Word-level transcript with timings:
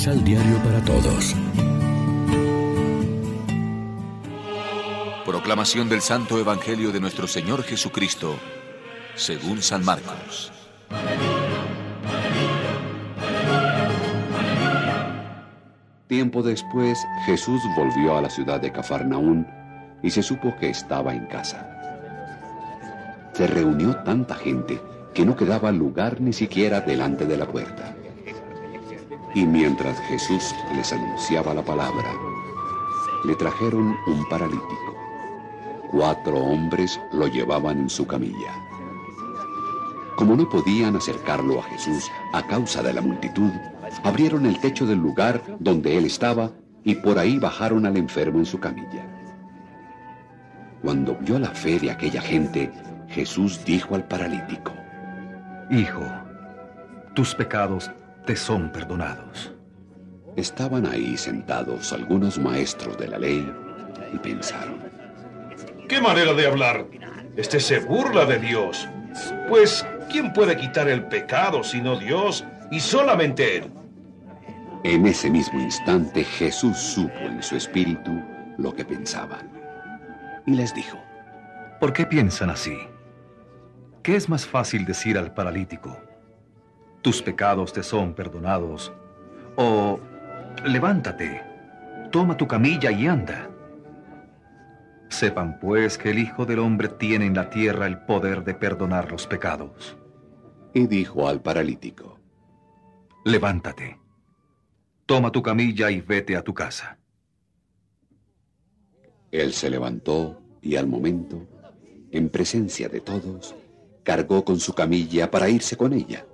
Misal 0.00 0.24
Diario 0.24 0.56
para 0.64 0.82
Todos. 0.82 1.36
Proclamación 5.26 5.90
del 5.90 6.00
Santo 6.00 6.38
Evangelio 6.38 6.90
de 6.90 7.00
nuestro 7.00 7.26
Señor 7.26 7.62
Jesucristo, 7.64 8.34
según 9.14 9.60
San 9.60 9.84
Marcos. 9.84 10.52
Tiempo 16.06 16.42
después, 16.42 16.98
Jesús 17.26 17.60
volvió 17.76 18.16
a 18.16 18.22
la 18.22 18.30
ciudad 18.30 18.58
de 18.58 18.72
Cafarnaún 18.72 19.46
y 20.02 20.08
se 20.08 20.22
supo 20.22 20.56
que 20.58 20.70
estaba 20.70 21.12
en 21.12 21.26
casa. 21.26 23.28
Se 23.34 23.46
reunió 23.46 23.96
tanta 23.96 24.34
gente 24.34 24.80
que 25.12 25.26
no 25.26 25.36
quedaba 25.36 25.70
lugar 25.70 26.22
ni 26.22 26.32
siquiera 26.32 26.80
delante 26.80 27.26
de 27.26 27.36
la 27.36 27.46
puerta. 27.46 27.96
Y 29.34 29.46
mientras 29.46 29.98
Jesús 30.00 30.54
les 30.74 30.92
anunciaba 30.92 31.54
la 31.54 31.64
palabra, 31.64 32.12
le 33.24 33.34
trajeron 33.36 33.96
un 34.06 34.28
paralítico. 34.28 34.96
Cuatro 35.90 36.36
hombres 36.36 37.00
lo 37.12 37.26
llevaban 37.26 37.78
en 37.80 37.90
su 37.90 38.06
camilla. 38.06 38.54
Como 40.16 40.36
no 40.36 40.48
podían 40.48 40.96
acercarlo 40.96 41.60
a 41.60 41.62
Jesús 41.64 42.10
a 42.32 42.46
causa 42.46 42.82
de 42.82 42.92
la 42.92 43.00
multitud, 43.00 43.50
abrieron 44.04 44.46
el 44.46 44.58
techo 44.60 44.86
del 44.86 44.98
lugar 44.98 45.42
donde 45.58 45.96
él 45.96 46.04
estaba 46.04 46.50
y 46.84 46.94
por 46.96 47.18
ahí 47.18 47.38
bajaron 47.38 47.86
al 47.86 47.96
enfermo 47.96 48.38
en 48.38 48.46
su 48.46 48.58
camilla. 48.58 49.06
Cuando 50.82 51.16
vio 51.16 51.38
la 51.38 51.50
fe 51.50 51.78
de 51.78 51.90
aquella 51.90 52.22
gente, 52.22 52.72
Jesús 53.08 53.64
dijo 53.64 53.94
al 53.94 54.04
paralítico, 54.04 54.72
Hijo, 55.70 56.02
tus 57.14 57.34
pecados 57.34 57.90
te 58.26 58.36
son 58.36 58.70
perdonados. 58.70 59.52
Estaban 60.36 60.86
ahí 60.86 61.16
sentados 61.16 61.92
algunos 61.92 62.38
maestros 62.38 62.96
de 62.98 63.08
la 63.08 63.18
ley 63.18 63.52
y 64.12 64.18
pensaron, 64.18 64.80
¿Qué 65.88 66.00
manera 66.00 66.32
de 66.34 66.46
hablar? 66.46 66.86
Este 67.36 67.58
se 67.58 67.80
burla 67.80 68.24
de 68.24 68.38
Dios. 68.38 68.88
Pues, 69.48 69.84
¿quién 70.08 70.32
puede 70.32 70.56
quitar 70.56 70.88
el 70.88 71.04
pecado 71.08 71.64
sino 71.64 71.98
Dios 71.98 72.44
y 72.70 72.78
solamente 72.78 73.56
Él? 73.56 73.72
En 74.84 75.06
ese 75.06 75.28
mismo 75.28 75.60
instante 75.60 76.24
Jesús 76.24 76.78
supo 76.78 77.18
en 77.18 77.42
su 77.42 77.56
espíritu 77.56 78.22
lo 78.56 78.74
que 78.74 78.84
pensaban. 78.84 79.50
Y 80.46 80.52
les 80.54 80.72
dijo, 80.74 80.98
¿Por 81.80 81.92
qué 81.92 82.06
piensan 82.06 82.50
así? 82.50 82.76
¿Qué 84.02 84.16
es 84.16 84.28
más 84.28 84.46
fácil 84.46 84.84
decir 84.84 85.18
al 85.18 85.34
paralítico? 85.34 86.00
Tus 87.02 87.22
pecados 87.22 87.72
te 87.72 87.82
son 87.82 88.14
perdonados. 88.14 88.92
O 89.56 89.98
levántate, 90.64 91.42
toma 92.10 92.36
tu 92.36 92.46
camilla 92.46 92.90
y 92.90 93.06
anda. 93.06 93.50
Sepan 95.08 95.58
pues 95.58 95.96
que 95.98 96.10
el 96.10 96.18
Hijo 96.18 96.44
del 96.44 96.58
Hombre 96.58 96.88
tiene 96.88 97.26
en 97.26 97.34
la 97.34 97.50
tierra 97.50 97.86
el 97.86 98.04
poder 98.04 98.44
de 98.44 98.54
perdonar 98.54 99.10
los 99.10 99.26
pecados. 99.26 99.96
Y 100.74 100.86
dijo 100.86 101.26
al 101.26 101.40
paralítico, 101.40 102.18
Levántate, 103.24 103.98
toma 105.06 105.32
tu 105.32 105.42
camilla 105.42 105.90
y 105.90 106.00
vete 106.00 106.36
a 106.36 106.42
tu 106.42 106.54
casa. 106.54 106.98
Él 109.30 109.52
se 109.52 109.70
levantó 109.70 110.40
y 110.60 110.76
al 110.76 110.86
momento, 110.86 111.46
en 112.10 112.28
presencia 112.28 112.88
de 112.88 113.00
todos, 113.00 113.54
cargó 114.02 114.44
con 114.44 114.60
su 114.60 114.74
camilla 114.74 115.30
para 115.30 115.48
irse 115.48 115.76
con 115.76 115.92
ella. 115.92 116.24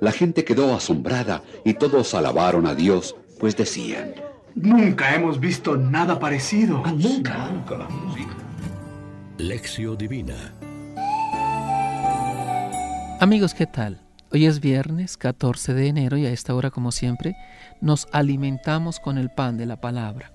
La 0.00 0.12
gente 0.12 0.44
quedó 0.44 0.74
asombrada 0.74 1.42
y 1.64 1.74
todos 1.74 2.14
alabaron 2.14 2.66
a 2.66 2.74
Dios, 2.74 3.14
pues 3.38 3.56
decían, 3.56 4.14
Nunca 4.54 5.14
hemos 5.14 5.38
visto 5.38 5.76
nada 5.76 6.18
parecido. 6.18 6.82
Nunca. 6.96 7.50
Lección 9.38 9.96
Divina. 9.96 10.54
Amigos, 13.20 13.54
¿qué 13.54 13.66
tal? 13.66 14.00
Hoy 14.32 14.46
es 14.46 14.60
viernes 14.60 15.16
14 15.16 15.74
de 15.74 15.88
enero 15.88 16.16
y 16.16 16.26
a 16.26 16.30
esta 16.30 16.54
hora, 16.54 16.70
como 16.70 16.92
siempre, 16.92 17.36
nos 17.80 18.08
alimentamos 18.12 19.00
con 19.00 19.18
el 19.18 19.28
pan 19.30 19.58
de 19.58 19.66
la 19.66 19.80
palabra. 19.80 20.32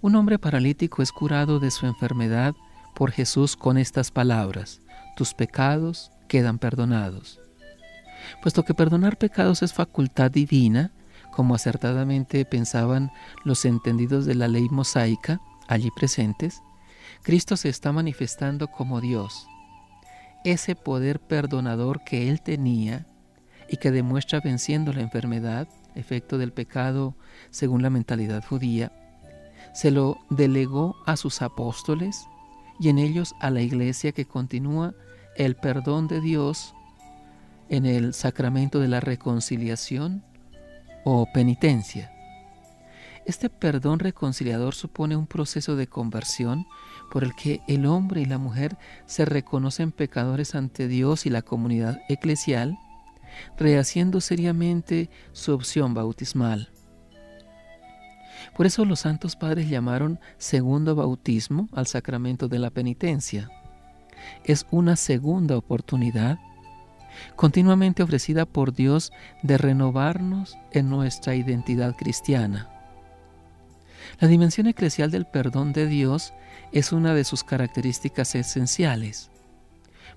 Un 0.00 0.14
hombre 0.14 0.38
paralítico 0.38 1.02
es 1.02 1.12
curado 1.12 1.58
de 1.58 1.70
su 1.70 1.86
enfermedad 1.86 2.54
por 2.94 3.10
Jesús 3.10 3.56
con 3.56 3.78
estas 3.78 4.10
palabras, 4.10 4.80
tus 5.16 5.34
pecados 5.34 6.10
quedan 6.28 6.58
perdonados. 6.58 7.40
Puesto 8.42 8.64
que 8.64 8.74
perdonar 8.74 9.18
pecados 9.18 9.62
es 9.62 9.72
facultad 9.72 10.30
divina, 10.30 10.92
como 11.30 11.54
acertadamente 11.54 12.44
pensaban 12.44 13.10
los 13.44 13.64
entendidos 13.64 14.26
de 14.26 14.34
la 14.34 14.48
ley 14.48 14.68
mosaica 14.70 15.40
allí 15.68 15.90
presentes, 15.90 16.62
Cristo 17.22 17.56
se 17.56 17.68
está 17.68 17.92
manifestando 17.92 18.68
como 18.68 19.00
Dios. 19.00 19.46
Ese 20.44 20.74
poder 20.74 21.20
perdonador 21.20 22.04
que 22.04 22.28
Él 22.28 22.40
tenía 22.40 23.06
y 23.68 23.76
que 23.76 23.90
demuestra 23.90 24.40
venciendo 24.40 24.92
la 24.92 25.02
enfermedad, 25.02 25.68
efecto 25.94 26.38
del 26.38 26.52
pecado 26.52 27.14
según 27.50 27.82
la 27.82 27.90
mentalidad 27.90 28.44
judía, 28.44 28.92
se 29.74 29.90
lo 29.90 30.18
delegó 30.30 30.96
a 31.06 31.16
sus 31.16 31.42
apóstoles 31.42 32.26
y 32.80 32.88
en 32.88 32.98
ellos 32.98 33.34
a 33.40 33.50
la 33.50 33.60
iglesia 33.60 34.12
que 34.12 34.24
continúa 34.24 34.94
el 35.36 35.56
perdón 35.56 36.08
de 36.08 36.20
Dios 36.20 36.74
en 37.68 37.86
el 37.86 38.14
sacramento 38.14 38.80
de 38.80 38.88
la 38.88 39.00
reconciliación 39.00 40.22
o 41.04 41.26
penitencia. 41.32 42.12
Este 43.24 43.50
perdón 43.50 43.98
reconciliador 43.98 44.74
supone 44.74 45.14
un 45.14 45.26
proceso 45.26 45.76
de 45.76 45.86
conversión 45.86 46.66
por 47.10 47.24
el 47.24 47.34
que 47.34 47.60
el 47.68 47.84
hombre 47.84 48.22
y 48.22 48.24
la 48.24 48.38
mujer 48.38 48.78
se 49.04 49.26
reconocen 49.26 49.92
pecadores 49.92 50.54
ante 50.54 50.88
Dios 50.88 51.26
y 51.26 51.30
la 51.30 51.42
comunidad 51.42 52.00
eclesial, 52.08 52.78
rehaciendo 53.58 54.22
seriamente 54.22 55.10
su 55.32 55.52
opción 55.52 55.92
bautismal. 55.92 56.70
Por 58.56 58.64
eso 58.64 58.84
los 58.84 59.00
santos 59.00 59.36
padres 59.36 59.68
llamaron 59.68 60.18
segundo 60.38 60.94
bautismo 60.94 61.68
al 61.72 61.86
sacramento 61.86 62.48
de 62.48 62.58
la 62.58 62.70
penitencia. 62.70 63.50
Es 64.44 64.66
una 64.70 64.96
segunda 64.96 65.56
oportunidad 65.56 66.38
continuamente 67.36 68.02
ofrecida 68.02 68.46
por 68.46 68.72
Dios 68.72 69.12
de 69.42 69.58
renovarnos 69.58 70.56
en 70.72 70.90
nuestra 70.90 71.34
identidad 71.34 71.96
cristiana. 71.96 72.68
La 74.20 74.28
dimensión 74.28 74.66
eclesial 74.66 75.10
del 75.10 75.26
perdón 75.26 75.72
de 75.72 75.86
Dios 75.86 76.32
es 76.72 76.92
una 76.92 77.14
de 77.14 77.24
sus 77.24 77.44
características 77.44 78.34
esenciales. 78.34 79.30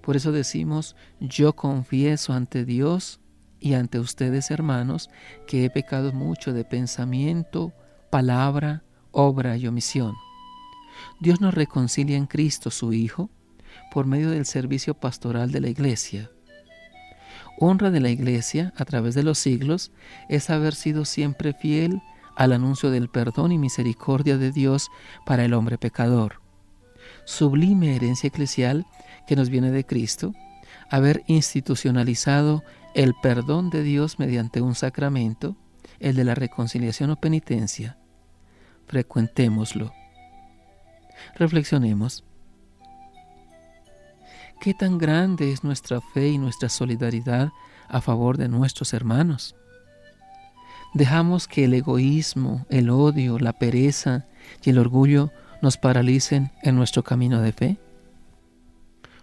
Por 0.00 0.16
eso 0.16 0.32
decimos, 0.32 0.96
yo 1.20 1.54
confieso 1.54 2.32
ante 2.32 2.64
Dios 2.64 3.20
y 3.58 3.74
ante 3.74 3.98
ustedes 3.98 4.50
hermanos 4.50 5.10
que 5.46 5.64
he 5.64 5.70
pecado 5.70 6.12
mucho 6.12 6.52
de 6.52 6.64
pensamiento, 6.64 7.72
palabra, 8.10 8.82
obra 9.10 9.56
y 9.56 9.66
omisión. 9.66 10.14
Dios 11.20 11.40
nos 11.40 11.54
reconcilia 11.54 12.16
en 12.16 12.26
Cristo 12.26 12.70
su 12.70 12.92
Hijo 12.92 13.30
por 13.92 14.06
medio 14.06 14.30
del 14.30 14.46
servicio 14.46 14.94
pastoral 14.94 15.52
de 15.52 15.60
la 15.60 15.68
Iglesia. 15.68 16.30
Honra 17.62 17.90
de 17.90 18.00
la 18.00 18.08
Iglesia 18.08 18.72
a 18.76 18.86
través 18.86 19.14
de 19.14 19.22
los 19.22 19.38
siglos 19.38 19.92
es 20.30 20.48
haber 20.48 20.74
sido 20.74 21.04
siempre 21.04 21.52
fiel 21.52 22.00
al 22.34 22.54
anuncio 22.54 22.90
del 22.90 23.10
perdón 23.10 23.52
y 23.52 23.58
misericordia 23.58 24.38
de 24.38 24.50
Dios 24.50 24.88
para 25.26 25.44
el 25.44 25.52
hombre 25.52 25.76
pecador. 25.76 26.40
Sublime 27.26 27.94
herencia 27.94 28.28
eclesial 28.28 28.86
que 29.26 29.36
nos 29.36 29.50
viene 29.50 29.70
de 29.70 29.84
Cristo, 29.84 30.32
haber 30.90 31.22
institucionalizado 31.26 32.64
el 32.94 33.12
perdón 33.22 33.68
de 33.68 33.82
Dios 33.82 34.18
mediante 34.18 34.62
un 34.62 34.74
sacramento, 34.74 35.54
el 35.98 36.16
de 36.16 36.24
la 36.24 36.34
reconciliación 36.34 37.10
o 37.10 37.16
penitencia. 37.16 37.98
Frecuentémoslo. 38.86 39.92
Reflexionemos. 41.36 42.24
¿Qué 44.60 44.74
tan 44.74 44.98
grande 44.98 45.52
es 45.52 45.64
nuestra 45.64 46.02
fe 46.02 46.28
y 46.28 46.36
nuestra 46.36 46.68
solidaridad 46.68 47.50
a 47.88 48.02
favor 48.02 48.36
de 48.36 48.46
nuestros 48.46 48.92
hermanos? 48.92 49.56
Dejamos 50.92 51.48
que 51.48 51.64
el 51.64 51.72
egoísmo, 51.72 52.66
el 52.68 52.90
odio, 52.90 53.38
la 53.38 53.54
pereza 53.54 54.26
y 54.62 54.68
el 54.68 54.78
orgullo 54.78 55.30
nos 55.62 55.78
paralicen 55.78 56.52
en 56.62 56.76
nuestro 56.76 57.02
camino 57.02 57.40
de 57.40 57.52
fe. 57.52 57.78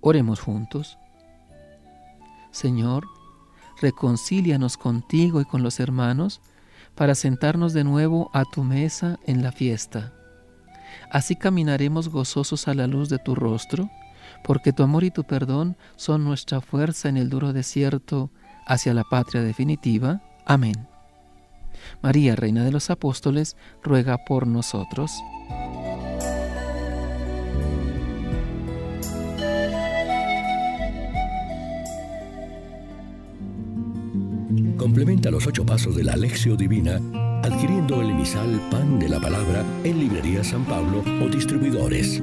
Oremos 0.00 0.40
juntos. 0.40 0.98
Señor, 2.50 3.06
reconcílianos 3.80 4.76
contigo 4.76 5.40
y 5.40 5.44
con 5.44 5.62
los 5.62 5.78
hermanos 5.78 6.40
para 6.96 7.14
sentarnos 7.14 7.72
de 7.72 7.84
nuevo 7.84 8.32
a 8.32 8.44
tu 8.44 8.64
mesa 8.64 9.20
en 9.26 9.44
la 9.44 9.52
fiesta. 9.52 10.12
Así 11.08 11.36
caminaremos 11.36 12.08
gozosos 12.08 12.66
a 12.66 12.74
la 12.74 12.88
luz 12.88 13.08
de 13.08 13.18
tu 13.18 13.36
rostro 13.36 13.88
porque 14.44 14.72
tu 14.72 14.82
amor 14.82 15.04
y 15.04 15.10
tu 15.10 15.24
perdón 15.24 15.76
son 15.96 16.24
nuestra 16.24 16.60
fuerza 16.60 17.08
en 17.08 17.16
el 17.16 17.28
duro 17.28 17.52
desierto 17.52 18.30
hacia 18.66 18.94
la 18.94 19.04
patria 19.04 19.42
definitiva. 19.42 20.22
Amén. 20.46 20.88
María, 22.02 22.36
Reina 22.36 22.64
de 22.64 22.72
los 22.72 22.90
Apóstoles, 22.90 23.56
ruega 23.82 24.18
por 24.26 24.46
nosotros. 24.46 25.12
Complementa 34.76 35.30
los 35.30 35.46
ocho 35.46 35.64
pasos 35.64 35.94
de 35.94 36.04
la 36.04 36.14
Alexio 36.14 36.56
Divina 36.56 37.00
adquiriendo 37.42 38.00
el 38.00 38.10
emisal 38.10 38.60
Pan 38.70 38.98
de 38.98 39.08
la 39.08 39.20
Palabra 39.20 39.64
en 39.84 39.98
Librería 39.98 40.44
San 40.44 40.64
Pablo 40.64 41.02
o 41.22 41.28
distribuidores. 41.28 42.22